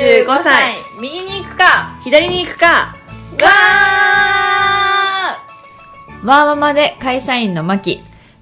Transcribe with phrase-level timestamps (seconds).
[0.00, 8.00] 35歳右に行くか左に行くかわーワーママで会社員のマキ。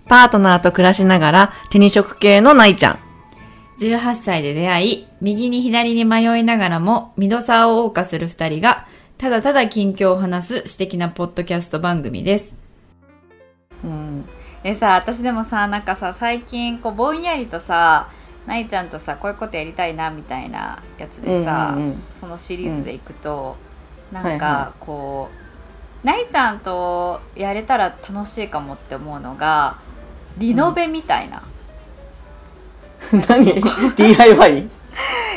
[0.09, 2.98] パートナーと暮らしながら手に職系のないちゃん。
[3.80, 12.54] 18歳で出会い、右に左に迷いながらも、ミドサーを謳歌する二人が、ただただ近況を話す私的なポッドキャスト番組です。
[13.84, 14.24] うん。
[14.65, 18.09] えさ私でもさなんかさ最近こうぼんやりとさ
[18.48, 22.02] ないちゃんとさこういうことやりたいなみたいなやつでさ、うんうんうん。
[22.15, 23.57] そのシリーズでいくと、
[24.11, 25.29] なんはいはかこ
[26.02, 29.77] う、ないちゃんとやれたら楽しいかもって思うのが
[30.38, 31.43] リノベみたいな、
[33.29, 33.52] 何
[33.95, 34.71] ?DIY?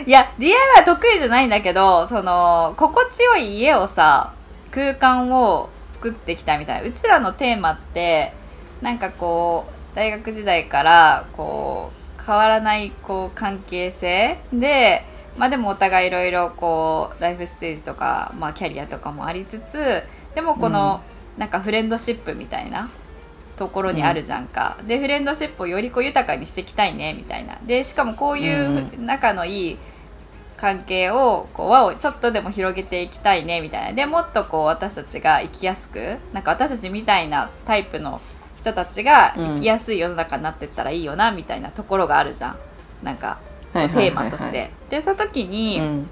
[0.06, 4.34] いや DIY は得意じゃないんだけどその心地よい家をさ
[4.72, 6.88] 空間を作ってきたみたいな。
[6.88, 8.34] うちらのテーマって
[8.82, 14.40] なんかこう大学時代からこう変わらないこう関係性。
[14.54, 15.06] で
[15.38, 20.04] まあでもお互いいろいろこうライフステージとか、まあ、キャリアとかもありつつ
[20.36, 21.02] でもこの、
[21.38, 22.90] なんかフレンドシップみたいな
[23.58, 27.58] ところにあるじゃんか、でフレンドシップをよりこう豊かにしていきたいねみたいな。
[27.66, 29.78] でしかもこういう仲のいい
[30.58, 33.94] 関係をこう輪をちょっとでも広げていきたいねみたいな。
[33.94, 38.20] でもっとこう私たちが生きやすくなんか私たちみたいなタイプの
[38.62, 42.58] 人たちが生きやすい世の中になってったらいいよなみたいなところがあるじゃん。
[43.04, 43.40] なんか
[43.74, 44.72] はいテーマとして。
[44.90, 46.10] でその時に、うん。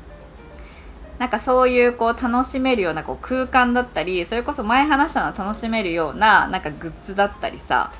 [1.20, 7.92] なんかそういうこう楽しめるようなこう空間だったりそれこそ前話したのは楽しめるようななんかグッズだったりさ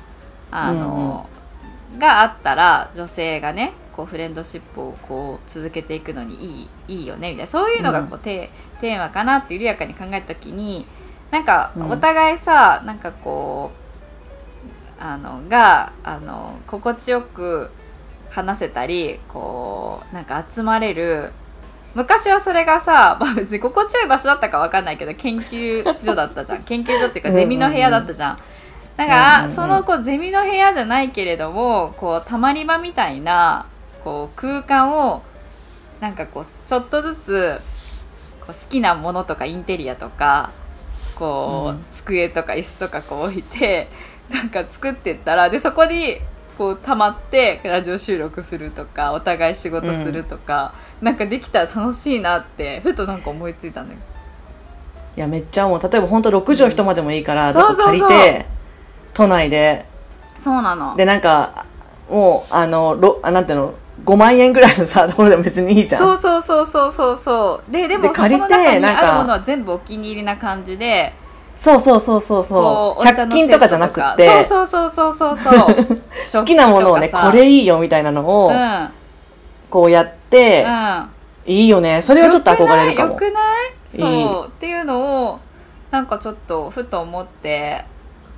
[0.50, 1.28] あの、
[1.98, 7.46] があったら女性がねこうフレンドシップをこう続けていくのにいいいいよねみたいな。
[7.46, 8.48] そういうのがこう、テ
[8.80, 10.86] テーマかなって緩やかに考えた時に
[11.30, 11.90] なんかうん。
[11.90, 13.79] お互いさ、なんかこう
[15.00, 17.70] あのがあの心地よく
[18.28, 21.32] 話せたりこうなんか集まれる。
[21.92, 26.62] 昔はそれがさ、まあ、別に心地よい場所だったかわかんないけど研究所だったじゃん。
[26.64, 28.38] 研究所っていうかゼミの部屋だったじゃん。
[28.96, 33.66] だから、そのこうゼミの部屋じゃないけれどもこうたまり場みたいな
[34.04, 35.22] こう空間を
[36.00, 37.60] なんかこうちょっとずつ
[38.40, 40.50] こう好きなものとかインテリアとか
[41.16, 41.84] こう、うん。
[41.90, 43.88] 机とか椅子とかこう置いて
[44.30, 46.20] なんか作ってったらでそこに
[46.56, 53.96] こう溜まってラジオ収録するとかお互い仕事するとか、なんかできたら楽しいなってふとなんか思いついたのよ。
[55.16, 57.98] いや、めっちゃもう、例えば本当6畳一間でもいいから、そうそうそう。
[57.98, 58.46] どこ借りて、
[59.14, 59.86] 都内で、
[60.36, 60.94] そうなの。
[60.96, 61.64] で、なんか、
[62.08, 63.74] もう、あの、ろあなんていうの、
[64.04, 66.02] 5万円ぐらいのさ、ところでも別にいいじゃん。
[66.02, 67.72] そうそうそうそうそうそう。
[67.72, 71.12] ででもそこの中にあるものは全部お気に入りな感じで
[71.60, 72.58] そうそうそうそうそう。
[72.58, 75.76] 100こうお茶の均とかじゃなくって、そうそうそうそうそうそう。
[76.40, 78.88] 好きなものをね、これいいよみたいなのをう、ん。
[79.68, 81.08] こうやって、うん。
[81.44, 82.00] いいよね。
[82.00, 83.12] それはちょっと憧れるかも。
[83.12, 83.34] よくない？
[83.90, 84.46] そう。
[84.46, 85.38] っていうのを
[85.90, 87.84] なんかちょっとふと思って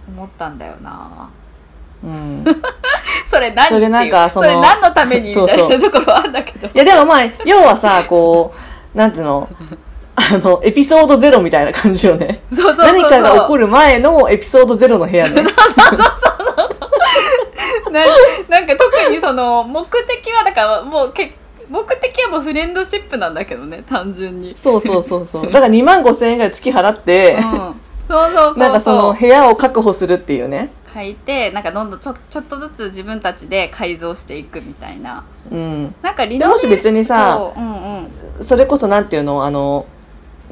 [0.09, 1.31] 思ったんだよな。
[2.03, 2.45] うん。
[3.25, 3.69] それ何？
[3.69, 5.29] それでなんかそのれ何のために？
[5.29, 6.67] みたいそうなところはあるんだけど。
[6.67, 8.53] いやでもまあ、要はさ、こ
[8.95, 9.49] う、なんていうの、
[10.31, 12.43] あの、エピソードゼロみたいな感じよね。
[12.53, 15.43] そうそうそうそう何かが起こる前のエピソードゼロの部屋ね。
[17.91, 18.01] な
[18.49, 21.37] なんか特にその目的はだからもうけ
[21.69, 25.53] 目的はもうフレンドシップなんだけどね単純に、そうそうそうそう。
[25.53, 27.75] だから2万5千円ぐらい月払ってうん、、そう
[28.09, 30.71] そうそうなんかその部屋を確保するっていうね。
[30.95, 35.95] 書いてなんかどんどんちょちょっとずつ自分たちで改造していくみたいなうん。
[36.03, 39.87] なんかリノベでもし別にさそううんうんそれこそなんていうの、あの、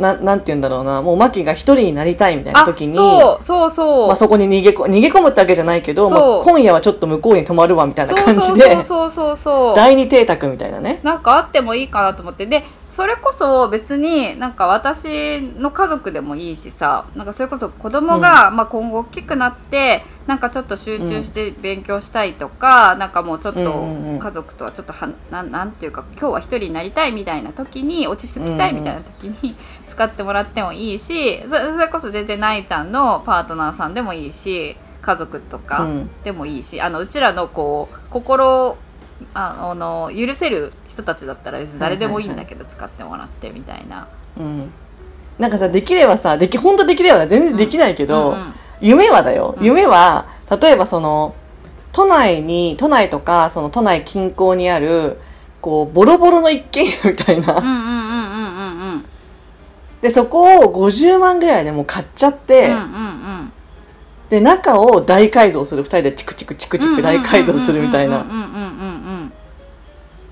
[0.01, 9.77] ななんて言うんだろうな、もうマキが一人になりたいみたいなあ時に、そうそうそう、まあそこに逃げこ、逃げ込むってわけじゃないけど、まあ今夜はちょっと向こうに泊まるわみたいなそう感じで、そうそうそうそう。
[9.77, 11.01] 第二邸宅みたいなね。
[11.03, 12.47] なんかあってもいいかなと思って。
[12.47, 29.55] でそれこそ別になんか私の家族でもいいしさなんかそれこそ子供が、まあ今後大きくなってなんかちょっと集中して勉強したいとか、なんかもうちょっとうんうんうん家族とはちょっとはなんなんていうか今日は一人になりたいみたいな時に落ち着きたいみたいな時に
[29.87, 36.11] 使ってもらってもいいしそそれこそ全然ないちゃんのパートナーさんでもいいし家族とかうん。
[36.23, 38.79] でもいいし、あのうちらのこう心を
[39.35, 44.09] ああの許せる人たちだったら別に誰でもいいんだけど使ってもらってみたいな。
[44.39, 44.71] うん。
[45.39, 49.57] なんかさ、できればさ、でき、本当できればね全然できないけど、うんうん夢はだよ。
[49.59, 51.35] うん夢は、例えばその、
[51.93, 55.19] 都内に、都内とか、その都内近郊にある、
[55.61, 57.59] こう、ボロボロの一軒家みたいな。
[57.59, 59.05] うんうんうんうんうんうん
[60.01, 63.53] で、そこを50万ぐらいでもう買っちゃって、うんうんうん
[64.31, 65.83] で、中を大改造する。
[65.83, 68.25] 二人でチクチクチクチク大改造するみたいな。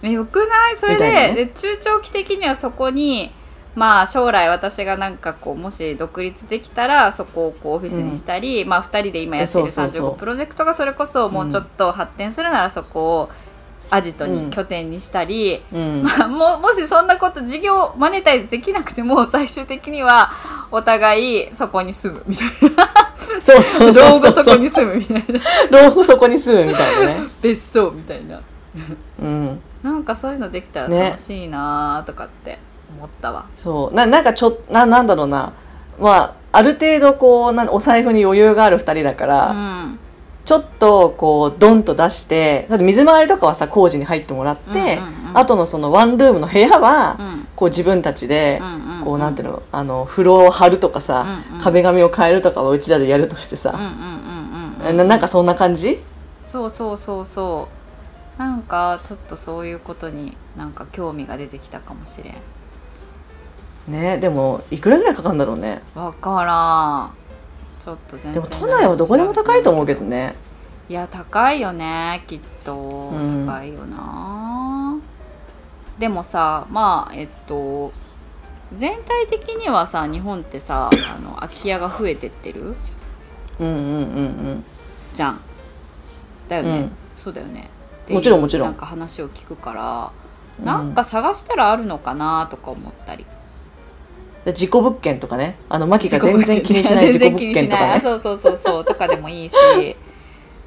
[0.03, 0.77] えよくない？
[0.77, 3.33] それで,、で中長期的にはそこに
[3.75, 10.11] まあ将来私がなんかこうもし独立できたらそこをこうオフィスにしたり、まあ2人で今やってるえそうそうそう。
[10.13, 13.31] 35プロジェクトがそれこそもうちょっと発展するならそこを
[13.91, 16.03] アジトに拠点にしたり、うん。
[16.03, 20.31] まあ、ももしそんなこと事業マネタイズできなくても最終的には
[20.71, 22.49] お互いそこに住むみたい
[23.41, 24.11] そうそうなそう。
[24.11, 25.41] 老後そこに住むみたいな。
[25.85, 27.21] 老後そこに住むみたいなね。
[27.41, 28.41] 別荘みたいな。
[29.23, 31.05] うんなんかそういうのできたらね。
[31.11, 32.59] 楽しいなとかって
[32.97, 33.95] 思ったわ、そう。
[33.95, 35.53] ななんかちょななんだろうな。
[36.01, 39.99] まあある程度こうなんお財布に余裕がある二人だから、うん
[40.45, 44.85] ちょっとこうドンと出してだって水回りとかはさ工事に入ってもらって、うんうん
[45.33, 45.39] うん。
[45.39, 47.47] あとのそのワンルームの部屋は、うん。
[47.55, 48.63] こう自分たちで、
[49.05, 51.61] こうなんていうのあの風呂を張るとかさ、うんうん。
[51.61, 53.81] 壁紙を変えるとかはうちらでやるとしてさ、うん
[54.87, 54.97] うんうん。
[54.97, 55.99] ななんかそんな感じ？
[56.45, 57.78] そうそうそうそう
[58.39, 62.35] なんかちょっとそういうことになんか興味が出てきたかもしれん。
[63.93, 65.83] ねでもいくらぐらいかかるんだろうね。
[65.95, 67.15] わからん。
[67.81, 70.37] ちょっと全然でも都内はどこでも高いと思うけどね。
[70.89, 72.77] いや高いよねきっと。
[72.77, 73.47] うん。
[73.47, 74.99] 高いよな、
[75.99, 77.93] でもさまあえっと
[78.73, 82.77] 全体的にはさ日本ってさあの空き家が増えてってる
[83.59, 84.65] うんうんうんうん。
[85.13, 85.41] じゃん。
[86.49, 86.93] だよね、うん。
[87.17, 87.69] そうだよね
[88.11, 88.69] もちろんもちろん。
[88.69, 90.13] なんか話を聞くから、
[90.59, 90.65] うん。
[90.65, 93.27] なんか探したらあるのかなとか思ったり。
[94.45, 95.59] で事故物件とかね。
[95.69, 98.01] あのマキが全然気にしない 事故物件とかね。
[98.01, 98.85] そうそうそうそう。
[98.85, 99.55] とかでもいいし。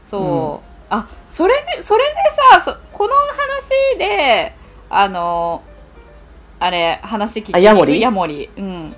[0.03, 2.15] そう、あそれそれで
[2.51, 4.55] さそこの話で
[4.89, 5.61] あの
[6.59, 8.01] あれ話聞きヤモリ？
[8.01, 8.49] ヤモリ。
[8.57, 8.95] うん。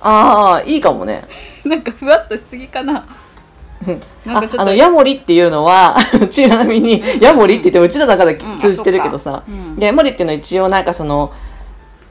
[0.00, 1.24] ああいいかもね。
[1.64, 3.04] なんかふわっとしすぎかな
[4.26, 5.96] なんあかちょっとあのヤモリっていうのは
[6.30, 9.42] ちなみにヤモリって言ってうちらの中でうん通じてるけどさ、
[9.78, 11.32] ヤモリっていうのは一応なんかその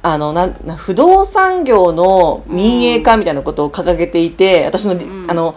[0.02, 5.56] あのな不動産業の民営化みたいなことを掲げていて、私の,、んあの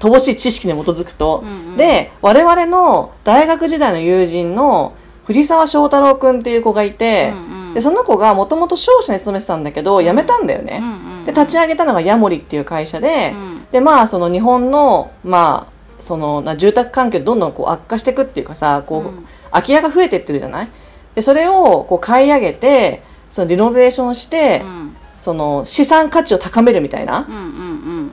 [0.00, 1.76] 乏しい知識に基づくと、うんうん。
[1.76, 4.94] で我々の大学時代の友人の
[5.24, 10.80] 藤沢翔太郎君っていう子がいて、うんうんでその子がもともと商社に勤めてたんだけど辞めたんだよね、
[11.26, 13.66] で立ち上げたのがヤモリっていう会社で、うん。
[13.72, 19.26] でまあその日本のまあそのな住宅環境どんどんこう悪化していくっていうかさこう、うん。
[19.50, 20.68] 空き家が増えてってるじゃない？
[21.14, 24.96] でそれをこう買い上げてそのリノベーションして、うん。
[25.18, 27.26] その資産価値を高めるみたいな。
[27.28, 28.12] う、んうん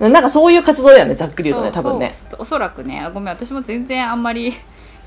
[0.00, 0.12] うん。
[0.12, 2.12] なんかそういう活動だよねざっくり言うとね多分ね。
[2.38, 4.52] おそらくねあごめん私も全然あんまり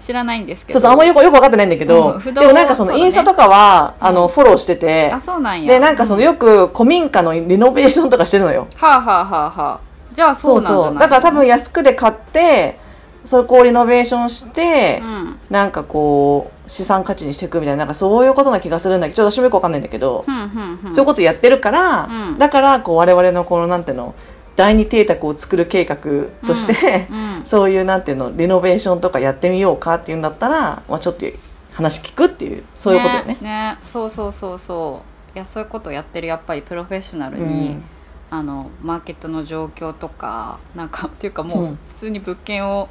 [0.04, 0.80] 知らないんですけど。
[0.80, 5.12] そうそうあんまよくよく分かってないんだけど、うんでもなんかそのインスタとかは、あのフォローしてて。
[5.12, 5.68] あそうなんや。
[5.68, 8.68] でなんかそのよく古民家のリノベーションとかしてるのよ。
[8.76, 9.80] はあはあはあはあ。
[10.12, 12.78] じゃあそうなんじゃないだから多分安くで買って
[13.26, 15.40] そこをリノベーションして、うん。
[15.50, 20.94] なんかこう資産価値にしていくみたいななんかそういうことな気がするんだけどちょっと私もよくわかんないんだけど、ふんふんふん。
[20.94, 22.38] そういうことやってるから、うん。
[22.38, 24.14] だからこう我々のこのなんていうの
[24.56, 25.98] 第二邸宅を作る計画
[26.46, 31.26] として、うんうんそういうなんていうのリノベーションとかやってみようかっていうんだったら、まあ、ちょっと
[31.74, 33.38] 話聞くっていうそういうことよね。
[33.42, 35.02] ねそうそうそうそ
[35.36, 37.84] ういやそういうことをやってるやっぱりプロフェッショナルに、うん
[38.30, 42.90] あのマーケットの状況とかなんか っていうかもううん普通に物件を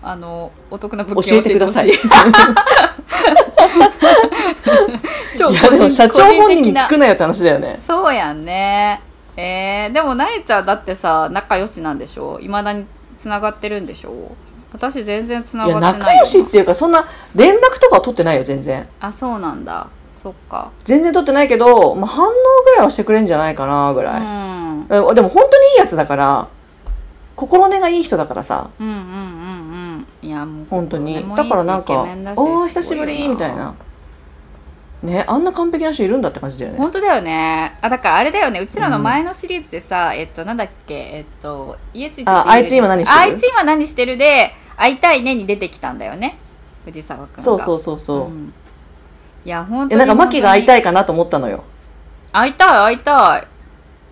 [0.00, 1.92] あのお得な物教件をえてください。
[5.36, 7.78] 超いやでも社長本人に聞くなよって話だよね。
[7.78, 9.02] そうやんね
[9.36, 12.38] えー、でもなえちゃんだってさ仲良しなんでしょ？
[12.40, 12.86] いまだに
[13.16, 14.32] つながってるんでしょ？
[14.72, 18.88] 私全然つないがやってない仲良しっていうかそんな連絡とかは取ってないよ全然。
[19.00, 19.88] あそうなんだ。
[20.22, 20.70] そっか。
[20.84, 22.30] 全然取ってないけど、まあ、反応
[22.64, 24.20] ぐらいはしてくれんじゃないかなぐうらい。
[24.20, 24.86] ん。
[24.90, 26.48] えでも本当にいいやつだから
[27.34, 28.70] 心根がいい人だからさ。
[28.78, 29.00] うんうんうん
[30.22, 30.28] うん。
[30.28, 31.26] いやもう本当に。
[31.36, 33.74] だからなんかイケメンだ「しおー久しぶり」みたいな
[35.02, 36.78] ねあんな完璧な人いるんだって感じだよね。
[36.78, 37.76] 本当だよね。
[37.80, 38.60] あだからあれだよね。
[38.60, 40.94] うちらの前のシリーズでさ、えっとなんだっけ？
[40.94, 43.20] えっと家ついてああいつ今何してる？
[43.20, 46.38] あいつ今何してるで会いたいねに出てきたんだよね。
[46.84, 47.42] 藤沢君が。
[47.42, 48.52] そうそうそうそう、ん。
[49.44, 51.64] いや本当えになんかマキが会いいたいかなと思ったのよ、
[52.32, 53.48] 会いたい会いたい、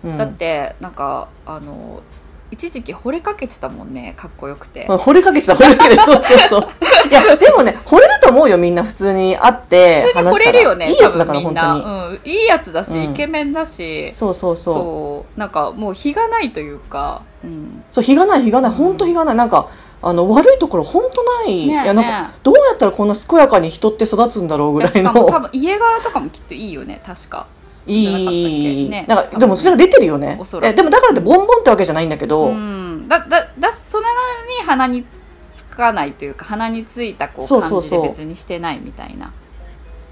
[0.03, 2.03] うん、だってなんかあの
[2.51, 5.53] 一時期惚れかけてたもんねかっこよくて、まあ惚れかけてた。
[5.53, 6.03] 惚れかけてた。
[6.03, 6.61] そうそうそう。
[7.09, 13.11] いやでもね惚れると思うよみんな普通に会って普通に惚れるよねいいやつだから本当に、うん、いいやつだし、うん。
[13.11, 14.11] イケメンだし。
[14.13, 14.73] そうそうそう。
[14.73, 18.71] そうそうなんかもう日がないというか、うん、日がない日がない。
[18.71, 19.35] 本当日がない。
[19.35, 19.69] なんか
[20.03, 27.45] あの悪いところ本当ない、ねえいやなんねかどうやったらこんな健やかに人って育つんだろうぐらいしかも多の分家柄とかもきっといいよね確か
[27.91, 30.39] いい、ねなんかでもそれが出てるよね。
[30.63, 33.07] えでもだからってボンボンってわけじゃないんだけど、うん。
[33.07, 34.15] だだだそれなの
[34.59, 35.05] に鼻に
[35.53, 39.33] つかないというか鼻についたこう感じで別にしてないみたいな。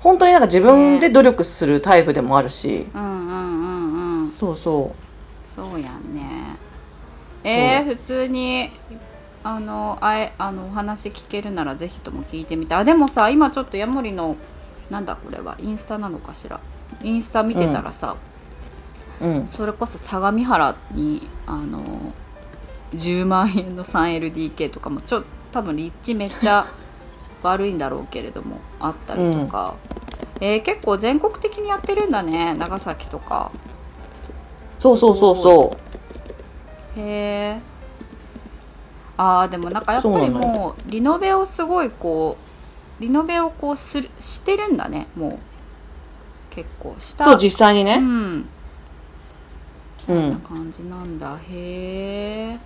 [0.01, 4.29] 本当になんか自分で努力するタイプでもあるし、うんうんうんうん。
[4.29, 4.93] そうそ
[5.55, 6.57] そうやんね。
[7.43, 8.71] えー、普通に
[9.43, 12.75] あのあえあのお話聞けるならぜひとも聞いてみて。
[12.75, 14.35] あでもさ今ちょっとヤモリの
[14.89, 16.59] なんだこれはインスタなのかしら？
[17.03, 18.15] インスタ見てたらさ、
[19.21, 19.47] ううん。
[19.47, 21.81] それこそ相模原にあの
[22.93, 26.65] 10万円の 3LDK とかもちょ多分立地めっちゃ
[27.43, 29.75] 悪いんだろうけれどもあったりとか、
[30.41, 33.51] えー結構全国的にやってるんだね長崎とか。
[34.77, 35.77] そうそうそうそ
[36.95, 37.61] へえ
[39.17, 42.37] あーでもなんかやっぱりもうリノベをすごいこ
[42.99, 45.39] うリノベをこうするしてるんだねもう
[46.49, 47.25] 結構した。
[47.25, 48.45] うそう実際にうねん。
[50.05, 51.37] こんなうん感じなんだ。
[51.49, 52.59] へえ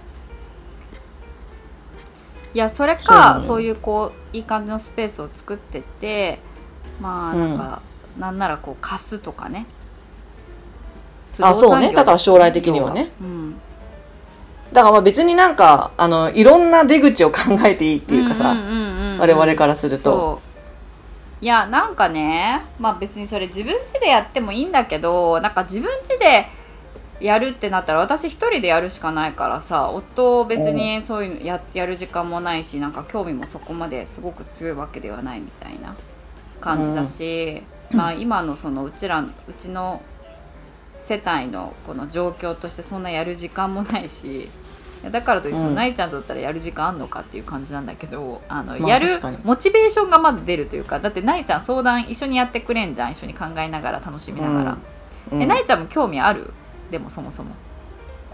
[2.53, 6.39] いやそれかそういうこういい感じのスペースを作ってって
[7.01, 7.81] まあなんか、
[8.19, 9.65] なんならこう貸すとかね。
[11.41, 11.91] あそうね。
[11.91, 13.11] だから将来的にはね。
[13.19, 13.55] うん。
[14.71, 20.52] だからまあ別になんかあのいろんな出口を考えていいっていうかさ、んんうんうん我々からするとそう
[21.43, 26.47] いやなんかねまあ別にそれ自分家でやってもいいんだけどなんか自分家で
[27.19, 35.97] やるってなったら私一人でやるしかないからさ夫別にそういうのややる時間もないしなんか興味もそこまですごく強いわけではないみたいな
[36.61, 40.01] 感じだし、まあ今のそのうちらうちの
[40.97, 44.47] 世帯のこの状況としてそんなやる時間もないし
[45.09, 45.75] だからといって、そのうん。
[45.75, 49.07] ないちゃんとだったらやる時間あんのかっていう感じなんだけどあの、まあやる
[49.43, 54.77] モチベーションがまず出るというかだってないちゃん相談一緒にやってくれんじゃん一緒に考えながら楽しみながら、
[55.31, 55.41] うん。
[55.41, 56.51] えないちゃんも興味ある？
[56.91, 57.55] でもそもそも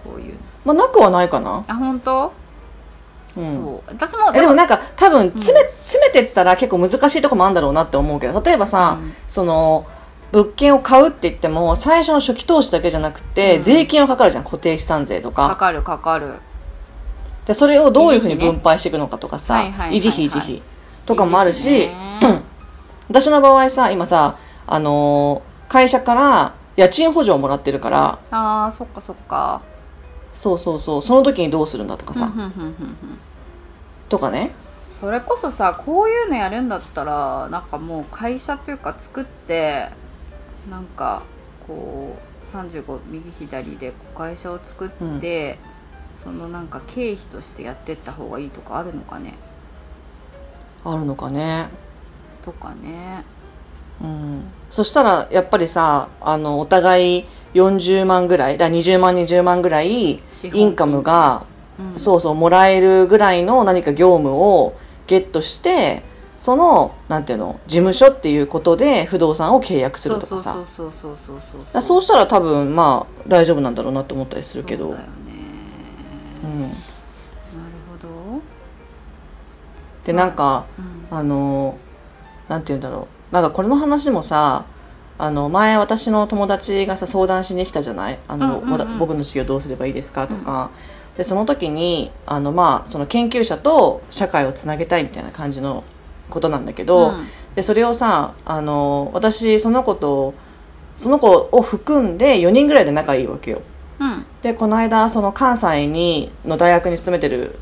[0.04, 0.36] こういう
[0.66, 2.34] まあなくはないかな、あ本当、
[3.38, 3.90] うん、そう。
[3.90, 9.14] 私もえでもなんか多分詰め,、詰めてったら結構難しいとこもあるんだろうなって思うけど例えばさ、うん。
[9.28, 9.88] その
[10.32, 13.64] 物件を買うって言っても最初の初期投資だけじゃなくて、うん。
[13.64, 15.48] 税金はかかるじゃん固定資産税とか。
[15.48, 16.36] かかるかかる
[17.50, 19.56] でそれをどういうふうに分配していくのかとかさ、
[19.90, 20.62] 維持費維持費
[21.08, 21.90] とかもあるし、
[23.08, 24.38] 私の場合さ今さ、
[24.68, 29.64] あのー会社から家賃補助をもらってるからあーそっかそっか。
[30.36, 32.32] そうそうそうその時にどうするんだとかさ、
[34.10, 34.52] とかね。
[34.92, 39.90] それこそさこういうのやるんだったらなんかもう会社というか作って
[40.70, 41.24] なんか
[41.66, 45.58] こう35右左で会社を作って、
[46.20, 49.36] そのなんか経費としてやってった方がいいとかあるのかね？
[50.84, 51.70] あるのかね。
[52.42, 53.24] とかね。
[54.04, 54.44] うん。
[54.70, 61.46] そしたらやっぱりさあのお互い40万ぐらいだ20万20万ぐらいインカムが、
[61.80, 61.98] うん。
[61.98, 66.04] そうそうもらえるぐらいの何か業務をゲットして
[66.38, 70.54] そのなんていうの事務所っていうことで不動産を契約するとかさ。
[70.54, 74.90] そうそうそうそうそうそうだからそうしたら多分まあ大丈夫なんだろうなと思ったりするけど。
[74.90, 75.19] そうだよね
[76.44, 76.72] うん、なる
[77.92, 78.42] ほど
[80.06, 80.82] でなんか、う
[81.14, 81.18] ん。
[81.18, 81.78] あの
[82.48, 83.34] なんて言うんだろう。
[83.34, 84.66] なんかこれの話もさ
[85.18, 88.20] あの前私の友達がさ相談しに来たじゃない？
[88.28, 88.98] あの、うんうんうん。
[88.98, 90.28] 僕の授業どうすればいいですか？
[90.28, 90.70] とか、
[91.18, 95.84] でその時にあのまあその研究者と社会をつなげたいみたいな感じの
[96.30, 97.28] ことなんだけど、うん。
[97.56, 100.34] でそれをさあの私その子と
[100.96, 103.62] その子を含んで4人ぐらいで仲いいわけよ。
[104.44, 107.60] うんでこの間その関西にの大学に勤めてる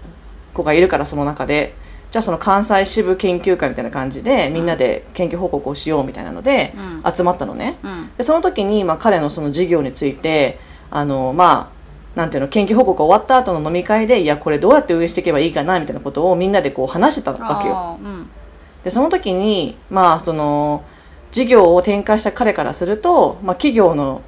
[0.54, 1.74] 子がいるからその中で
[2.12, 7.14] じゃあその関西支部研究会みたいな感じでみんなで研究報告をしようみたいなのでうん。
[7.14, 8.10] 集まったのね、うん。
[8.18, 11.72] でその時に、まあ、彼のその授業についてあのま
[12.16, 18.00] あなんていうの研究報告終わった後の飲み会でいやこれどうやって運営していけばいいかなみたいなことをみんなでこう話してたわけよ。
[18.02, 18.30] うん。
[18.84, 20.84] でその時にまあその
[21.32, 24.22] 事業を展開した彼からすると、まあ、企業の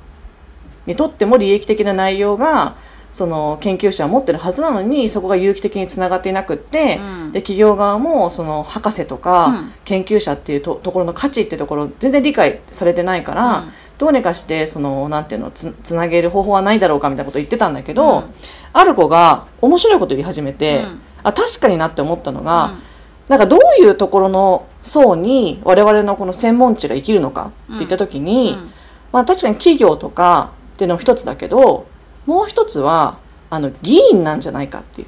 [0.90, 2.76] にとっても利益的な内容が
[3.12, 7.32] その研究者は持ってるはずなのにそこが有機的につながっていなくって、うん。
[7.32, 9.72] で企業側もその博士とか、うん。
[9.86, 13.70] 研究者っていうとところの価値っていうところ全然理解されてないから、うん。
[13.98, 18.34] どうにかしてそのなんていうのつつなげる方法はないだろうかみたいなことを言ってたんだけど、うん。
[18.74, 21.02] ある子が面白いこと言い始めて、うん。
[21.24, 22.80] あ確かになって思ったのが、うん。
[23.28, 28.72] なんかどういうところの層に我々のこの専門知が生きるのかって言った時に、うん。
[29.12, 31.88] まあ確かに企業とかっていうのも一つだけど
[32.26, 33.18] もう一つは
[33.50, 35.08] あの議員なんじゃないかっていう。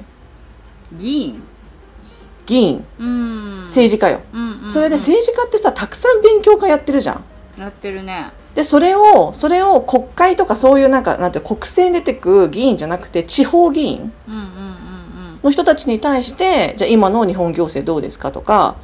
[0.98, 1.42] 議員？
[2.44, 2.84] 議員。
[2.98, 3.62] うん。
[3.62, 4.70] 政治家よ、うんうんうん。
[4.70, 7.24] それで政治家ってさたくさん勉強会やってるじゃん。
[7.58, 8.32] やってるね。
[8.54, 15.40] でそれをそれを国会とかそういうなんかなんて国政に出てく議員じゃなくて地方議員うんうんうんうん。
[15.42, 18.76] の人たちに対してじゃあ今の日本行政どうですかとか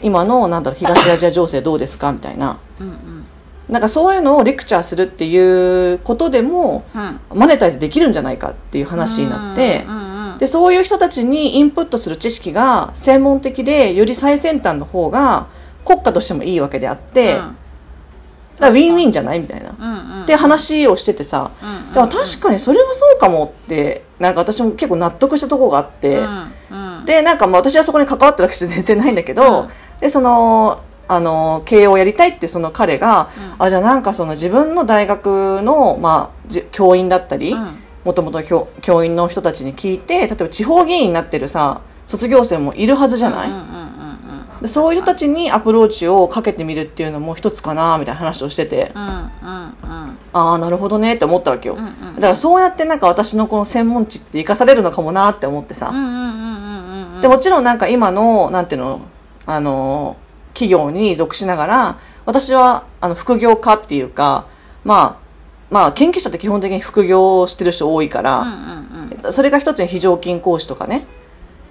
[0.00, 2.60] 今のなんだろう東アジア情勢どうですかみたいな。
[2.78, 3.19] うんうん
[3.70, 7.38] なんかそういうのをレクチャーするっていうことでもうん。
[7.38, 9.94] マネタイズできるんじゃないかっていう話になってうん
[10.32, 15.48] うんでそういう人たちにインプットする知識が専門的でより最先端の方が
[15.84, 17.54] 国家としてもいいわけであって、だか
[18.60, 19.74] らウィンウィンじゃないみたいな。
[19.78, 20.22] うんうん。
[20.22, 26.52] って話をしててさ、うんだから確かにそれはそうかもってなんか私も結構納得したところがあって、うん。
[26.70, 29.68] うんでなんかまあ私はそこに関わってるわけじゃ全然ないんだけど、うん
[30.00, 37.78] でそのあの経営をやりたいってその彼が、あじゃあなんかその自分の大学の、まあ、じ教員だったりうん。
[38.02, 44.00] もともと教教員の人たちに聞いて例えば地方議員になってるさ卒業生もいるはずじゃない、うんうんうんうん
[44.60, 50.18] でそういう人たちにアプローチをかけてみるっていうのも一つかなみたいな話をしてて、うんうんうん。
[50.34, 52.14] ああなるほどねって思ったわけよ、うんうん。
[52.16, 57.20] だからそうやってなんか私のこの専門知って生かされるのかもなって思ってさ、うんうんうんうんうんうん。
[57.22, 59.00] でもちろんなんか今のなんていうの
[59.46, 60.18] あの
[60.60, 64.46] 企業に属しながら私はあの副業家っていうか
[64.84, 65.20] まあ
[65.70, 69.32] まあ研究者って基本的に副業をしてる人多いかうんら、うん。
[69.32, 71.06] それが一つに非常勤講師とかね。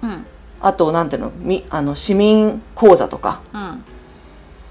[0.02, 0.10] うん。
[0.10, 0.26] うん
[0.62, 3.84] あとなんていうのみあの市民講座とかうん。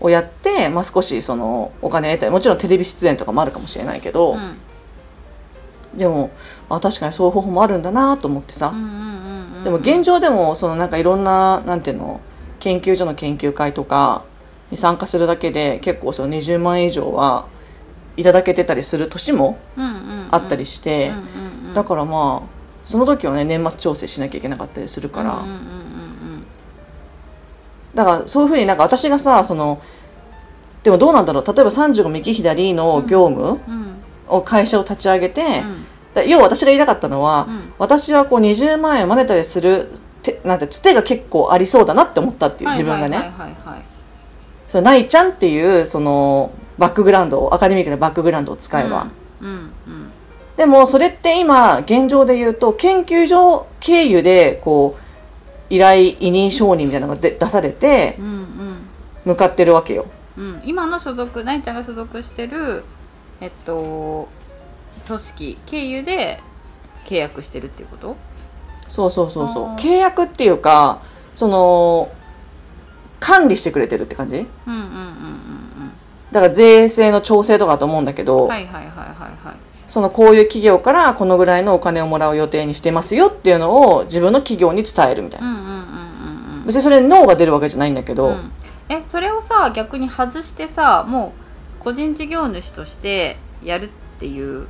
[0.02, 5.98] をやって、まあ、少しそのお金得たりもちろんテレビ出演とかもあるかもしれないけど、うん。
[5.98, 6.30] でも
[6.70, 8.72] あ確かにそういう方法もあるんだなと思ってさ、
[9.64, 12.22] でも現状でもそのなんかいろんななんていうの
[12.60, 14.24] 研究所の研究会とか
[14.72, 17.48] に参加するだけで結構その20万円以上は
[18.18, 19.58] いただけてたりする年も
[20.32, 21.12] あったりして、
[21.74, 22.48] だからまあ
[22.84, 25.44] その時はね年末調整しなきゃいけなかったりするから、
[27.96, 29.82] だからそういうふうになんか私がさその
[30.84, 31.46] でもどうなんだろう。
[31.46, 33.60] 例えば35右左の業務
[34.28, 35.86] を会社を立ち上げて、うん。
[36.13, 37.74] だ要は私が言いたかったのは、うん。
[37.78, 39.89] 私はこう20万円をマネタイズする
[40.33, 43.31] てなんてつてが結構ありそうだなって思ったっていう自分がね、
[44.68, 49.07] そのないちゃんっていうそのバックグラウンドをアカデミックなバックグラウンドを使えば、
[49.42, 49.51] うんう
[49.89, 50.11] ん
[50.57, 58.77] でもそれって今現状で言うと研究所経由でこう依頼委任承認みたいなのがで出されてうんうん。
[59.24, 60.05] 向かってるわけよ。
[60.37, 62.83] うん今の所属なちゃんが所属してる
[63.39, 64.27] えっと
[65.07, 66.42] 組織経由で
[67.05, 68.18] 契約してるっていうこと？
[68.90, 69.66] そうそうそうそう。
[69.75, 71.00] 契約っていうか
[71.34, 72.12] その
[73.22, 74.36] 管理してくれてるって感じ？
[74.36, 75.92] うんうんうんうん
[76.32, 79.56] だから税制の調整とかだと思うんだけど、うんはいはいはいはいはい。
[79.88, 85.48] そのこういう企業からこのぐらいのお金をもらう予定にしてますよっていうのを自分の企業に伝えるみたいな。
[85.48, 85.75] うんうんうんうんう
[86.62, 88.52] ん別にそれに脳が出るわけじゃないんだけど、うん。
[88.90, 91.34] えそれをさ逆に外してさも
[91.80, 94.68] う個人事業主としてやるっていう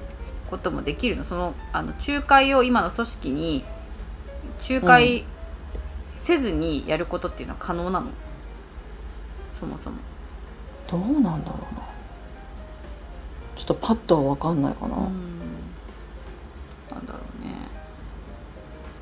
[0.50, 1.26] こともできるの？
[1.26, 3.66] そのあの仲介を今の組織に
[4.60, 5.26] 仲介
[6.18, 8.08] せずにやることっていうのは可能なの？
[9.54, 9.98] そもそも
[10.90, 11.82] どうなんだろうな。
[13.56, 14.96] ちょっとパッとは分かんないかな。
[14.96, 15.02] な
[17.02, 17.54] んだろうね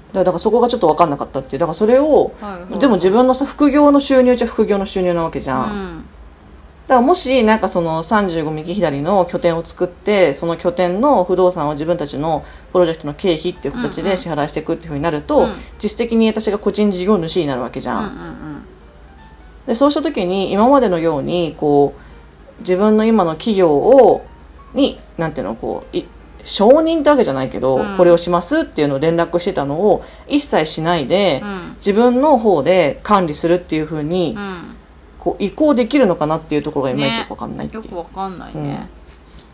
[0.08, 1.60] だからだからそこがちょっと分かんなかったっていう。
[1.60, 6.07] だからそれを、はいはいでも自分のさ、副業の収入じゃ副業の収入なわけじゃん。
[6.90, 15.54] うんだからもし、なんかその35右左の拠点を作って、その拠点の不動産を自分たちのプロジェクトの経費っていう形で支払いしていくっていうふうになると、うん。
[15.84, 18.64] 実質的に私が個人事業主になるわけじゃうんうんうん。
[19.68, 24.26] でそうした時に今までのようにこう自分の今の企業を
[24.74, 26.06] になんていうのこうい
[26.46, 27.98] 承認ってわけじゃないけど、うん。
[27.98, 31.76] これをしますっていうのを連絡してたのを一切しないで、うん。
[31.80, 34.77] 自分の方で管理するっていうふうに、うん
[35.28, 38.88] こう移行できるのかなっていうところがいまいちよくわかんないっていう、よくわかんないね、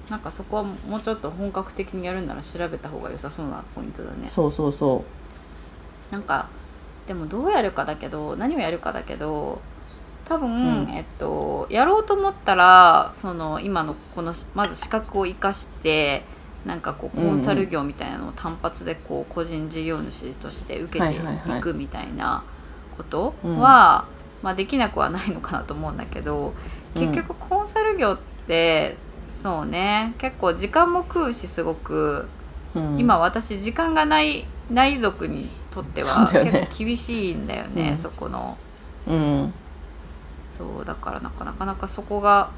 [0.07, 4.27] なんかそこはもうちょっと本格的にやるなら調べた方が良さそうなポイントだね。
[4.27, 5.03] そうそうそ
[6.11, 6.47] なんか
[7.07, 9.61] でもどうやるかだけど何をやるかだけど
[10.25, 10.91] 多分、うん。
[10.91, 16.21] えっとやろうと思ったらその今のこのしまず資格を生かして
[16.65, 22.43] なんかこうコンサル業みたいなのを単発でこう個人事業主として受けてはいくみたいな
[22.95, 24.05] ことうんは、
[24.43, 26.53] まあ、できなくはないのかなと思うんだけど
[26.95, 27.01] うん。
[27.01, 28.97] 結局コンサル業って
[29.33, 32.27] そうね結構時間も食うしすごく。
[32.75, 37.97] う、うん、今私時間がない内族にとっては結構厳しいんだよねうん。
[37.97, 38.57] そこの。
[39.07, 39.53] うん。
[40.49, 42.51] そうだからなかなかなかそこが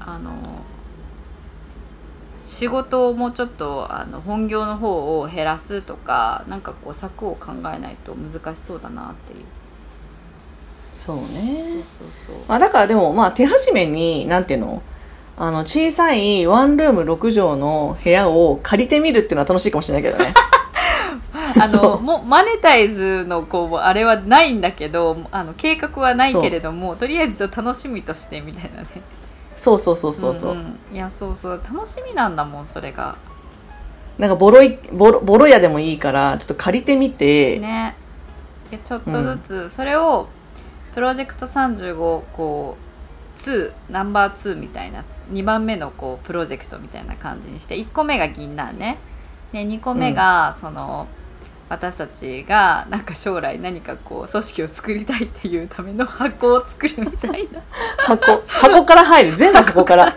[0.00, 0.32] あの
[2.44, 9.44] 仕事をもうちょっとあの本業の方を減らすとかなんかこう策を考えないと難しそうだなっていう
[10.98, 11.22] そうね。
[11.28, 12.48] そうそうそう。
[12.48, 14.82] まあ、だからでもまあ手始めになんていうの？
[15.40, 20.34] あの小さいワンルーム6畳の部屋を借りてみるっていうのは楽しいかもしれないけどね。
[21.60, 28.88] あのもうマネタイズのこうあれはないんだけどあの計画はないけれどもとりあえずちょっと楽しみとしてみたいなね。
[29.54, 30.78] そうそうそうそうそう、んん。
[30.92, 31.60] いやそうそう。
[31.72, 33.16] 楽しみなんだもんそれが。
[34.18, 37.96] なんかボロいボロボロ屋でもいいからちょっと借りてみて、ね。
[38.72, 40.28] いやちょっとずつ、それを
[40.94, 41.94] プロジェクト35
[42.32, 42.88] こう
[43.38, 48.98] 2ナンバー2みたいな2番目のこうプロジェクトみたいな感じにして1個目が銀杏ね。
[49.52, 51.06] で2個目がその、
[51.70, 57.60] 私たちがなんか将来何かこう組織を作りたいっていうための箱を作るみたいな。
[57.98, 59.36] 箱箱から入る。
[59.36, 60.14] 全部箱から。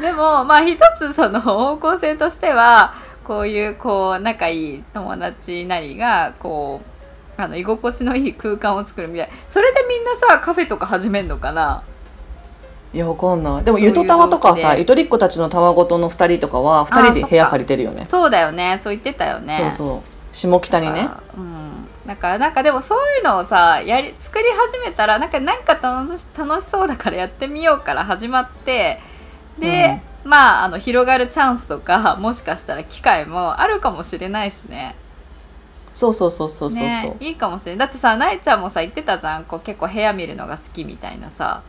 [0.00, 6.95] でもまあ一つその方向性としてはこういうこう仲いい友達なりがこう
[7.36, 9.30] あの居心地のいい空間を作るみたい。
[9.46, 11.82] それでみんなさカフェとか始めんのかな？
[12.94, 13.64] いやわかんない。
[13.64, 18.04] でもゆとたわとかさゆとりっ子たちのたわごとの2人とかは2人で部屋借りてるよね。
[18.06, 18.78] そうだよね。
[18.78, 19.70] そう言ってたよね。
[19.72, 20.00] そうそう。
[20.32, 21.00] 下北にね。
[21.02, 21.56] あうん
[22.06, 29.00] だからなんかでもそういうのをさやり作り始めたらなんかなんか楽し楽しそうだからやってみようから始まって
[29.58, 34.94] で、まああの広がるチャンスとかもしかしたら機会もあるかもしれないしね
[35.96, 39.44] そうそうそうそうそうそう、ねいいかもしれないだってさなえちゃんもさ言ってたじゃん。
[39.44, 41.62] こう結構部屋見るのが好きみたいなさ。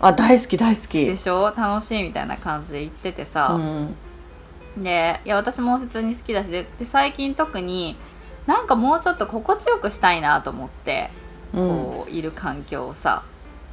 [0.00, 1.06] あ大好き大好き。
[1.06, 1.50] でしょ？
[1.56, 3.58] 楽しいみたいな感じで言っててさ、
[4.76, 4.82] うん。
[4.82, 7.96] でいや私も普通に好きだしでで最近特に
[8.46, 11.08] なんかもうちょっと心地よくしたいなと思って
[11.54, 11.68] うん。
[11.68, 13.22] こういる環境をさ。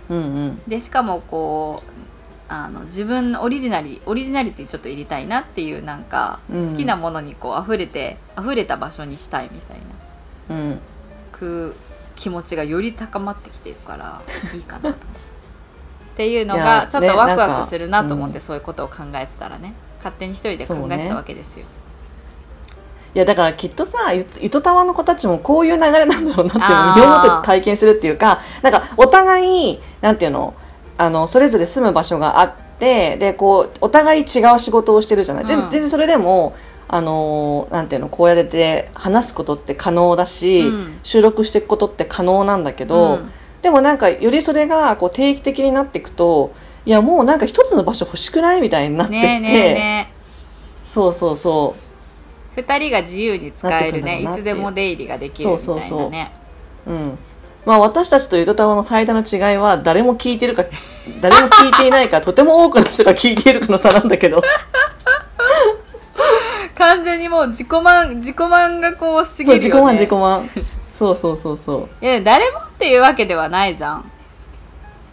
[0.08, 0.62] うんうん。
[0.70, 1.92] でしかもこう
[2.48, 6.72] あの自分のオリジナリオリジナリティちょっと入れたいなっていうなんか、うん。
[6.72, 9.84] 好きなものにこう溢れて溢れた場所にしたいみたいな。
[9.84, 9.97] うん
[11.32, 11.76] く
[12.16, 14.22] 気持ちがより高まってきてるから
[14.54, 14.96] いいかなと思っ
[16.16, 16.28] て。
[16.28, 18.42] いうのいがやちょっとワクワクするなと思って、うん。
[18.42, 19.74] そういうことを考えてたらね。
[19.98, 21.66] 勝手に一人で考えてたわけですよ。
[23.16, 27.00] いやだからきっとさゆゆとたわの子たちもこういう流れなんだろうなっていうあー。
[27.00, 30.54] のを身をもって体験するっていうかなんかお互いなんていうの？
[31.00, 35.70] あのそれぞれ住む場所があってでこうお互い違う仕事をしてるじゃない、でうん。
[35.70, 36.56] 全然それでも
[36.90, 41.00] あのなんていうのこうやって話すことって可能だし、うん。
[41.04, 43.32] 収録していくことって可能なんだけど、うん。
[43.62, 46.54] でもなんかよりそれがこう定期的になっていくと
[46.86, 50.14] いやもうなんか一つの場所欲しくないみたいになってって、ね
[50.86, 51.76] そうそうそ
[52.56, 52.60] う。
[52.60, 55.80] え2人が自由に使えるねいつでも出入りができるみたいなね。
[55.80, 56.10] そうそう
[56.86, 56.94] そう。
[56.94, 57.18] うん。
[57.66, 60.64] まあ私たちとゆとたわの最大の違いは誰も聞いてるか、
[61.20, 64.42] 誰も聞いていないか、とても多くの人が聞いているかの差なんだけど。
[66.78, 70.50] 完全にもう自己満自己満がこう過ぎるよね自己満自己満。
[70.94, 72.06] そうそうそうそう。
[72.06, 74.12] いや誰もっていうわけではないじゃん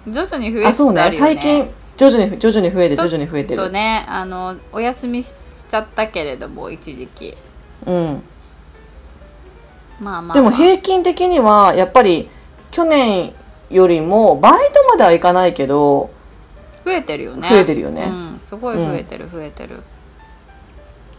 [0.07, 1.01] 徐々に増えあ、そうね。
[1.11, 3.63] つつあるよね最近、徐々に、徐々に増えて、徐々に増えてる。
[3.63, 5.35] とねあのお休みし
[5.69, 7.37] ちゃったけれども一時期
[7.87, 8.23] うん。
[10.01, 12.29] まあまあ、まあ、でも平均的には、やっぱり、
[12.71, 13.33] 去年
[13.71, 16.11] よりも、バイトまではいかないけど、
[16.85, 19.83] 増えてるよね増えてるよねうんすごい増えてる、増えてる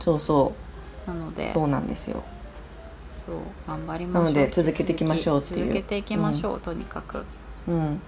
[0.05, 0.53] そうそ
[1.07, 1.47] なので。
[1.47, 2.21] う、そうなんですよ。
[3.25, 3.35] そう
[3.67, 4.23] 頑張りましょう。
[4.25, 5.59] なので続けていきましょうっていう。
[5.61, 7.25] 続けていきましょう、とにかく。
[7.67, 7.99] うん。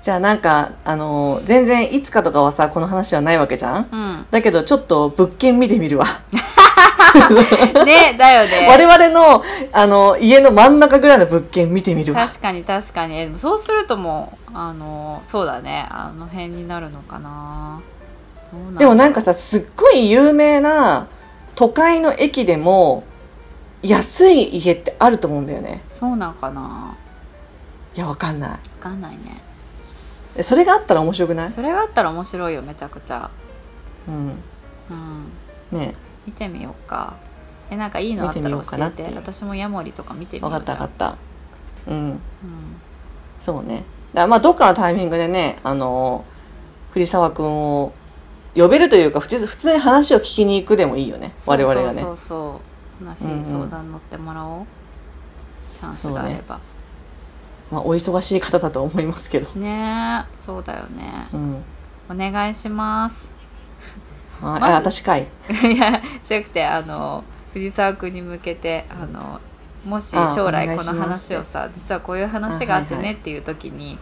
[0.00, 3.88] じゃあなんか、あのー全然いつかとかはさ、この話はないわけじゃん？
[3.92, 4.26] うん。
[4.30, 6.06] だけどちょっと物件見てみるわ。
[7.84, 8.68] ねだよね。
[8.70, 12.26] 我々の、あの、家の真ん中ぐらいの物件見てみるわ。
[12.26, 13.38] 確かに確かに。
[13.38, 15.86] そうするともうあのそうだね。
[15.90, 17.80] あの辺になるのかな。
[18.78, 21.06] でもなんかさ、すっごい有名な
[21.58, 23.02] 都会の駅でも、
[23.82, 25.82] 安い家ってあると思うんだよね。
[25.88, 26.94] そうなんかな
[27.96, 29.40] いや、わかんない分かんないね
[30.36, 30.42] え。
[30.44, 31.50] それがあったら面白くない？
[31.50, 33.28] それがあったら面白いよめちゃくちゃ
[34.06, 34.14] うん。
[34.14, 34.36] うん
[35.72, 35.96] ね
[36.28, 37.14] 見てみようか
[37.70, 41.18] えなんかいいのあったら教えて私もヤモリとか見てみよわうじゃんかったわかっ
[41.86, 41.92] た。
[41.92, 42.10] うん。
[42.10, 42.20] うん
[43.40, 43.82] そうね。
[44.14, 46.24] だまあ、どっかのタイミングでね、あの、
[46.92, 47.92] 藤沢くんを
[48.60, 51.32] 呼べるというか、普通普通に話を聞きに行くでもいいよね。
[51.46, 52.02] 我々がね。
[52.02, 54.66] そうそうそう話、うんうん相談乗ってもらおう
[55.74, 56.60] チャンスがあれば
[57.70, 59.48] まあ、お忙しい方だと思いますけど。
[59.60, 61.64] ねえそうだよねうん。
[62.10, 63.28] お願いします
[64.40, 64.60] はい。
[64.60, 65.26] まずあ、私かい。
[65.62, 69.38] いやじゃなくてあの藤沢君に向けてあの
[69.84, 73.98] もしあ将来この話をさ実はこういう話があってねっていう時に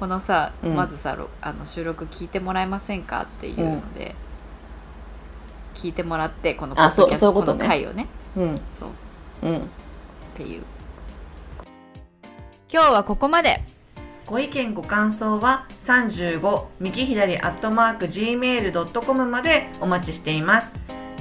[0.00, 0.74] このさ、うん。
[0.74, 4.14] まずさろあの収録聞いてもらえませんかっていうので、
[5.74, 7.62] 聞いてもらってこのポあそドキャスそういうことね。
[7.62, 8.06] の回をね。
[8.34, 8.60] うん。
[8.72, 8.88] そう。
[9.46, 9.56] うん。
[9.58, 9.60] っ
[10.34, 10.62] ていう。
[12.72, 13.62] 今日はここまで。
[14.26, 20.72] ご意見ご感想は35右左アットマーク gmail.com までお待ちしています。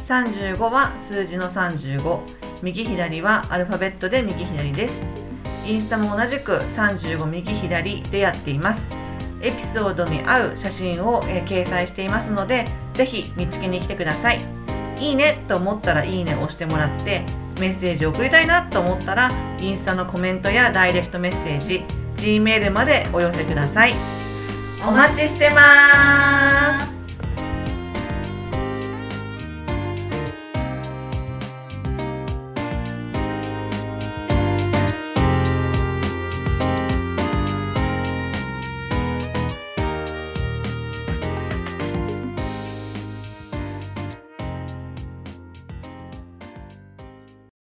[0.08, 2.20] 35は数字の35
[2.64, 5.02] 右左はアルファベットで右左です
[5.70, 8.82] インスタも同じく35右左でやっています。
[9.42, 14.42] エピソードに合う写真を、えー掲載していますのでぜひ見つけに来てください。
[15.00, 17.24] いいねと思ったらいいねを押してもらって
[17.60, 21.84] メッセージを送りたいなと思ったらインスタのコメントやダイレクトメッセージ
[22.18, 23.94] G メールまでお寄せください。
[24.86, 26.99] お待ちしてます。